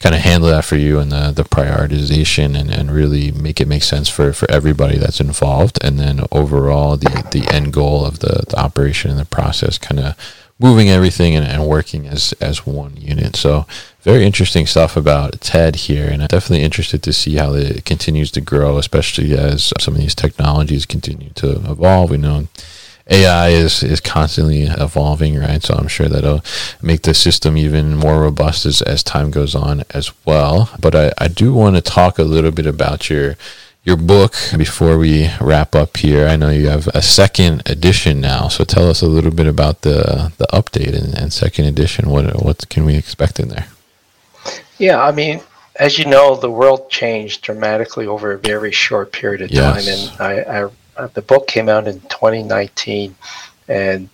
[0.00, 3.68] kind of handle that for you and the, the prioritization and, and really make it
[3.68, 5.78] make sense for, for everybody that's involved.
[5.82, 10.00] And then overall the, the end goal of the, the operation and the process kind
[10.00, 10.16] of
[10.58, 13.36] moving everything and, and working as as one unit.
[13.36, 13.66] So
[14.02, 18.30] very interesting stuff about TED here, and I'm definitely interested to see how it continues
[18.32, 22.10] to grow, especially as some of these technologies continue to evolve.
[22.10, 22.48] We know
[23.08, 25.62] AI is is constantly evolving, right?
[25.62, 26.44] So I'm sure that'll
[26.80, 30.70] make the system even more robust as, as time goes on as well.
[30.80, 33.36] But I, I do want to talk a little bit about your
[33.84, 36.28] your book before we wrap up here.
[36.28, 39.82] I know you have a second edition now, so tell us a little bit about
[39.82, 42.08] the the update and, and second edition.
[42.08, 43.66] What what can we expect in there?
[44.82, 45.40] Yeah, I mean,
[45.76, 49.86] as you know, the world changed dramatically over a very short period of yes.
[49.86, 53.14] time, and I, I, uh, the book came out in 2019,
[53.68, 54.08] and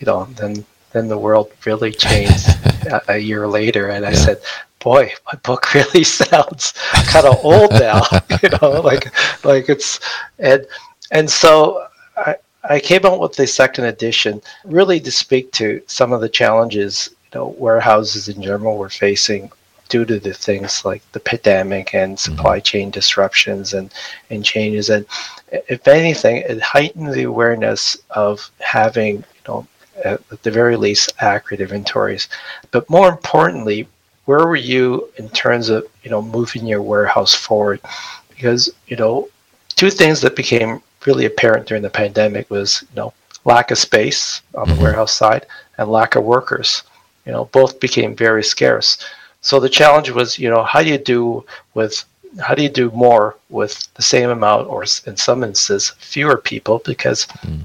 [0.00, 2.48] you know, then then the world really changed
[2.86, 4.16] a, a, year later, and I yeah.
[4.16, 4.40] said,
[4.80, 6.72] boy, my book really sounds
[7.12, 8.00] kind of old now.
[8.42, 9.14] you know, like
[9.44, 10.00] like it's
[10.38, 10.66] and
[11.10, 16.14] and so I I came out with the second edition really to speak to some
[16.14, 19.52] of the challenges you know warehouses in general were facing
[19.88, 22.36] due to the things like the pandemic and mm-hmm.
[22.36, 23.92] supply chain disruptions and,
[24.30, 24.90] and changes.
[24.90, 25.06] And
[25.50, 29.66] if anything, it heightened the awareness of having, you know,
[30.04, 32.28] at the very least, accurate inventories.
[32.70, 33.88] But more importantly,
[34.26, 37.80] where were you in terms of you know moving your warehouse forward?
[38.28, 39.28] Because you know,
[39.68, 43.14] two things that became really apparent during the pandemic was you know
[43.44, 44.82] lack of space on the mm-hmm.
[44.82, 45.46] warehouse side
[45.78, 46.82] and lack of workers.
[47.24, 48.98] You know, both became very scarce.
[49.46, 51.44] So the challenge was, you know, how do you do
[51.74, 52.04] with
[52.44, 56.82] how do you do more with the same amount, or in some instances, fewer people?
[56.84, 57.64] Because mm.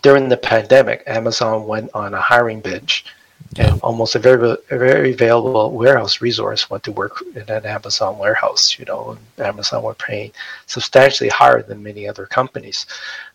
[0.00, 3.04] during the pandemic, Amazon went on a hiring binge,
[3.52, 3.66] yeah.
[3.66, 8.16] and almost a very a very available warehouse resource went to work in an Amazon
[8.16, 8.78] warehouse.
[8.78, 10.32] You know, and Amazon were paying
[10.74, 12.86] substantially higher than many other companies.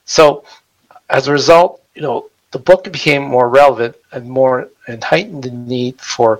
[0.05, 0.43] So,
[1.11, 5.51] as a result, you know, the book became more relevant and more and heightened the
[5.51, 6.39] need for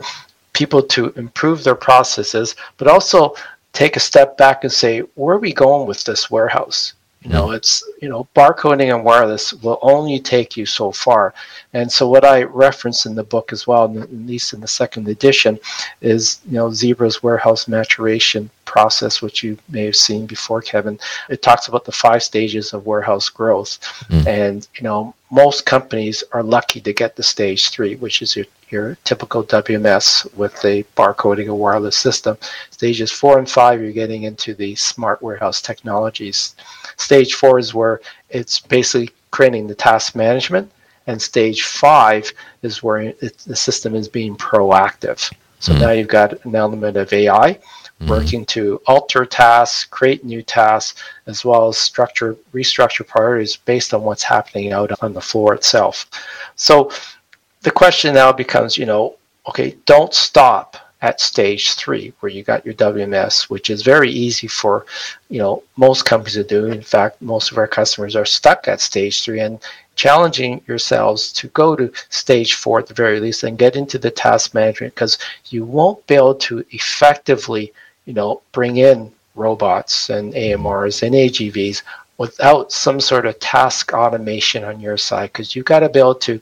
[0.56, 3.36] people to improve their processes, but also
[3.74, 6.93] take a step back and say, where are we going with this warehouse?
[7.26, 11.34] You know, it's you know, barcoding and wireless will only take you so far.
[11.74, 15.08] And so, what I reference in the book as well, at least in the second
[15.08, 15.60] edition,
[16.01, 20.99] is you know Zebra's warehouse maturation process, which you may have seen before, Kevin.
[21.28, 24.28] It talks about the five stages of warehouse growth, mm.
[24.28, 28.45] and you know most companies are lucky to get to stage three, which is your
[28.70, 32.38] your typical WMS with the barcoding and wireless system.
[32.72, 36.55] Stages four and five, you're getting into the smart warehouse technologies.
[36.97, 40.72] Stage four is where it's basically creating the task management,
[41.07, 45.32] and stage five is where it, the system is being proactive.
[45.59, 45.82] So mm-hmm.
[45.82, 47.53] now you've got an element of AI
[47.99, 48.07] mm-hmm.
[48.07, 54.03] working to alter tasks, create new tasks, as well as structure, restructure priorities based on
[54.03, 56.09] what's happening out on the floor itself.
[56.55, 56.91] So
[57.66, 59.16] the question now becomes, you know,
[59.49, 64.45] okay, don't stop at stage three where you got your WMS, which is very easy
[64.45, 64.86] for,
[65.30, 66.68] you know, most companies to do.
[66.68, 69.59] In fact, most of our customers are stuck at stage three and
[69.95, 74.11] challenging yourselves to go to stage four at the very least and get into the
[74.11, 75.18] task management because
[75.49, 77.74] you won't be able to effectively,
[78.05, 81.82] you know, bring in robots and AMRs and AGVs
[82.20, 86.13] without some sort of task automation on your side because you've got to be able
[86.13, 86.39] to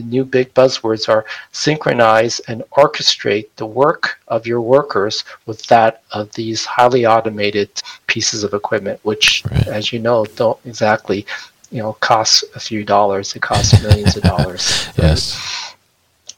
[0.00, 6.02] the new big buzzwords are synchronize and orchestrate the work of your workers with that
[6.12, 7.70] of these highly automated
[8.06, 9.68] pieces of equipment, which, right.
[9.68, 11.26] as you know, don't exactly,
[11.70, 13.36] you know, cost a few dollars.
[13.36, 14.88] It costs millions of dollars.
[14.96, 15.74] yes.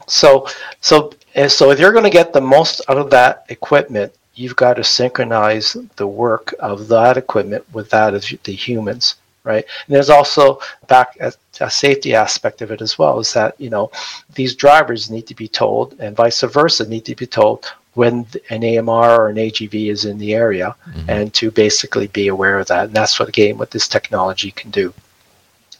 [0.08, 0.48] So,
[0.80, 4.56] so, eh, so if you're going to get the most out of that equipment, you've
[4.56, 9.64] got to synchronize the work of that equipment with that of the humans right?
[9.86, 13.70] And there's also back a, a, safety aspect of it as well is that you
[13.70, 13.90] know
[14.34, 18.64] these drivers need to be told, and vice versa, need to be told when an
[18.64, 21.10] AMR or an AGV is in the area, mm-hmm.
[21.10, 22.86] and to basically be aware of that.
[22.86, 24.94] And that's what again what this technology can do.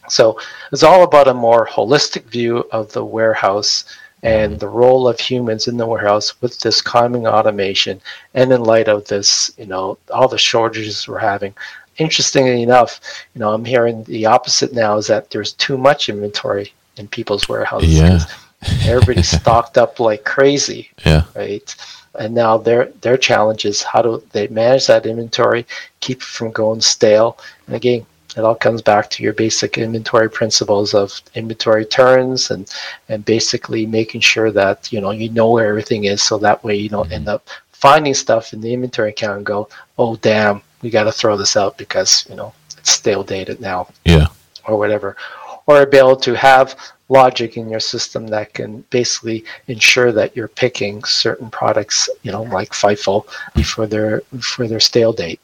[0.09, 0.37] So
[0.71, 3.85] it's all about a more holistic view of the warehouse
[4.23, 4.59] and mm-hmm.
[4.59, 8.01] the role of humans in the warehouse with this calming automation
[8.33, 11.53] and in light of this you know all the shortages we're having
[11.97, 12.99] interestingly enough,
[13.33, 17.49] you know, I'm hearing the opposite now is that there's too much inventory in people's
[17.49, 17.93] warehouses.
[17.93, 18.19] Yeah.
[18.85, 20.89] everybody's stocked up like crazy.
[21.05, 21.23] Yeah.
[21.35, 21.75] Right.
[22.19, 25.65] And now their their challenge is how do they manage that inventory,
[25.99, 27.37] keep it from going stale.
[27.67, 28.05] And again,
[28.37, 32.71] it all comes back to your basic inventory principles of inventory turns and
[33.09, 36.75] and basically making sure that you know you know where everything is so that way
[36.75, 37.13] you don't mm-hmm.
[37.13, 39.67] end up finding stuff in the inventory account and go,
[39.97, 43.87] oh damn, we got to throw this out because you know it's stale dated now.
[44.05, 44.27] Yeah.
[44.67, 45.17] Or whatever,
[45.65, 46.77] or be able to have
[47.09, 52.43] logic in your system that can basically ensure that you're picking certain products, you know,
[52.43, 53.25] like FIFO
[53.55, 55.39] before their for their stale date.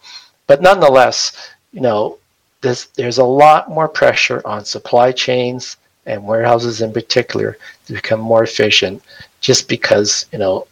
[0.48, 2.18] But nonetheless, you know,
[2.62, 8.20] there's there's a lot more pressure on supply chains and warehouses in particular to become
[8.20, 9.02] more efficient,
[9.42, 10.68] just because you know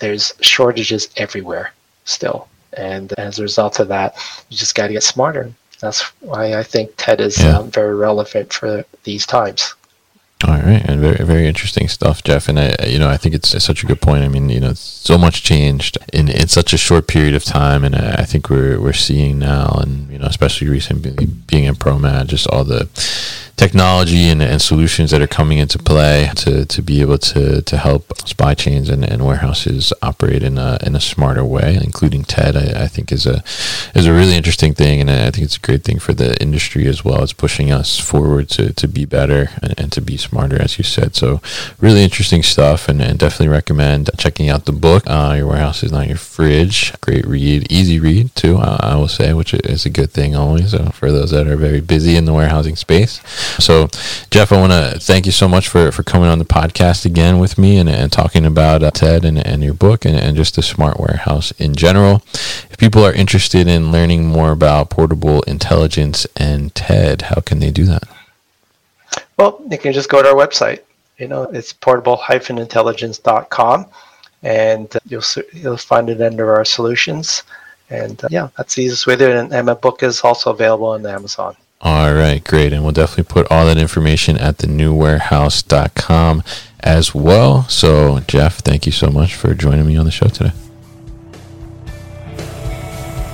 [0.00, 1.72] there's shortages everywhere
[2.04, 2.48] still.
[2.76, 4.16] And as a result of that,
[4.48, 5.52] you just got to get smarter.
[5.80, 7.58] That's why I think TED is yeah.
[7.58, 9.74] um, very relevant for these times.
[10.44, 12.48] All right, and very very interesting stuff, Jeff.
[12.48, 14.24] And I, you know, I think it's, such a good point.
[14.24, 17.84] I mean, you know, so much changed in, in such a short period of time,
[17.84, 22.26] and I think we're we're seeing now, and you know, especially recently being in ProMat,
[22.26, 22.88] just all the
[23.56, 27.76] technology and, and solutions that are coming into play to, to be able to, to
[27.76, 32.56] help supply chains and, and warehouses operate in a, in a smarter way, including TED,
[32.56, 33.42] I, I think is a
[33.94, 36.86] is a really interesting thing, and I think it's a great thing for the industry
[36.86, 37.22] as well.
[37.22, 40.84] It's pushing us forward to, to be better and, and to be smarter, as you
[40.84, 41.14] said.
[41.14, 41.40] So,
[41.80, 45.04] really interesting stuff, and, and definitely recommend checking out the book.
[45.06, 46.92] Uh, your warehouse is not your fridge.
[47.00, 48.56] Great read, easy read too.
[48.56, 51.56] I, I will say, which is a good thing always uh, for those that are
[51.56, 53.20] very busy in the warehousing space.
[53.58, 53.88] So,
[54.30, 57.38] Jeff, I want to thank you so much for, for coming on the podcast again
[57.38, 60.56] with me and, and talking about uh, TED and, and your book and, and just
[60.56, 62.22] the smart warehouse in general.
[62.70, 67.70] If people are interested in learning more about portable intelligence and TED, how can they
[67.70, 68.04] do that?
[69.36, 70.80] Well, you can just go to our website.
[71.18, 73.86] You know, it's portable-intelligence.com,
[74.42, 75.22] and uh, you'll
[75.52, 77.44] you'll find it under our solutions.
[77.90, 79.36] And uh, yeah, that's the easiest way there.
[79.36, 81.54] And, and my book is also available on Amazon.
[81.82, 82.72] All right, great.
[82.72, 86.44] And we'll definitely put all that information at the newwarehouse.com
[86.80, 87.68] as well.
[87.68, 90.52] So, Jeff, thank you so much for joining me on the show today.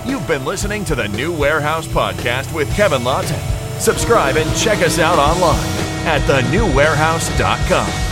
[0.07, 3.39] You've been listening to the New Warehouse Podcast with Kevin Lawton.
[3.79, 5.59] Subscribe and check us out online
[6.07, 8.08] at thenewwarehouse.com.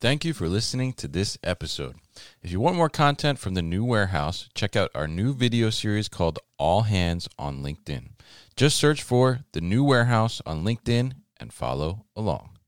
[0.00, 1.96] Thank you for listening to this episode.
[2.42, 6.08] If you want more content from the new warehouse, check out our new video series
[6.08, 8.12] called All Hands on LinkedIn.
[8.56, 12.59] Just search for the new warehouse on LinkedIn and follow along.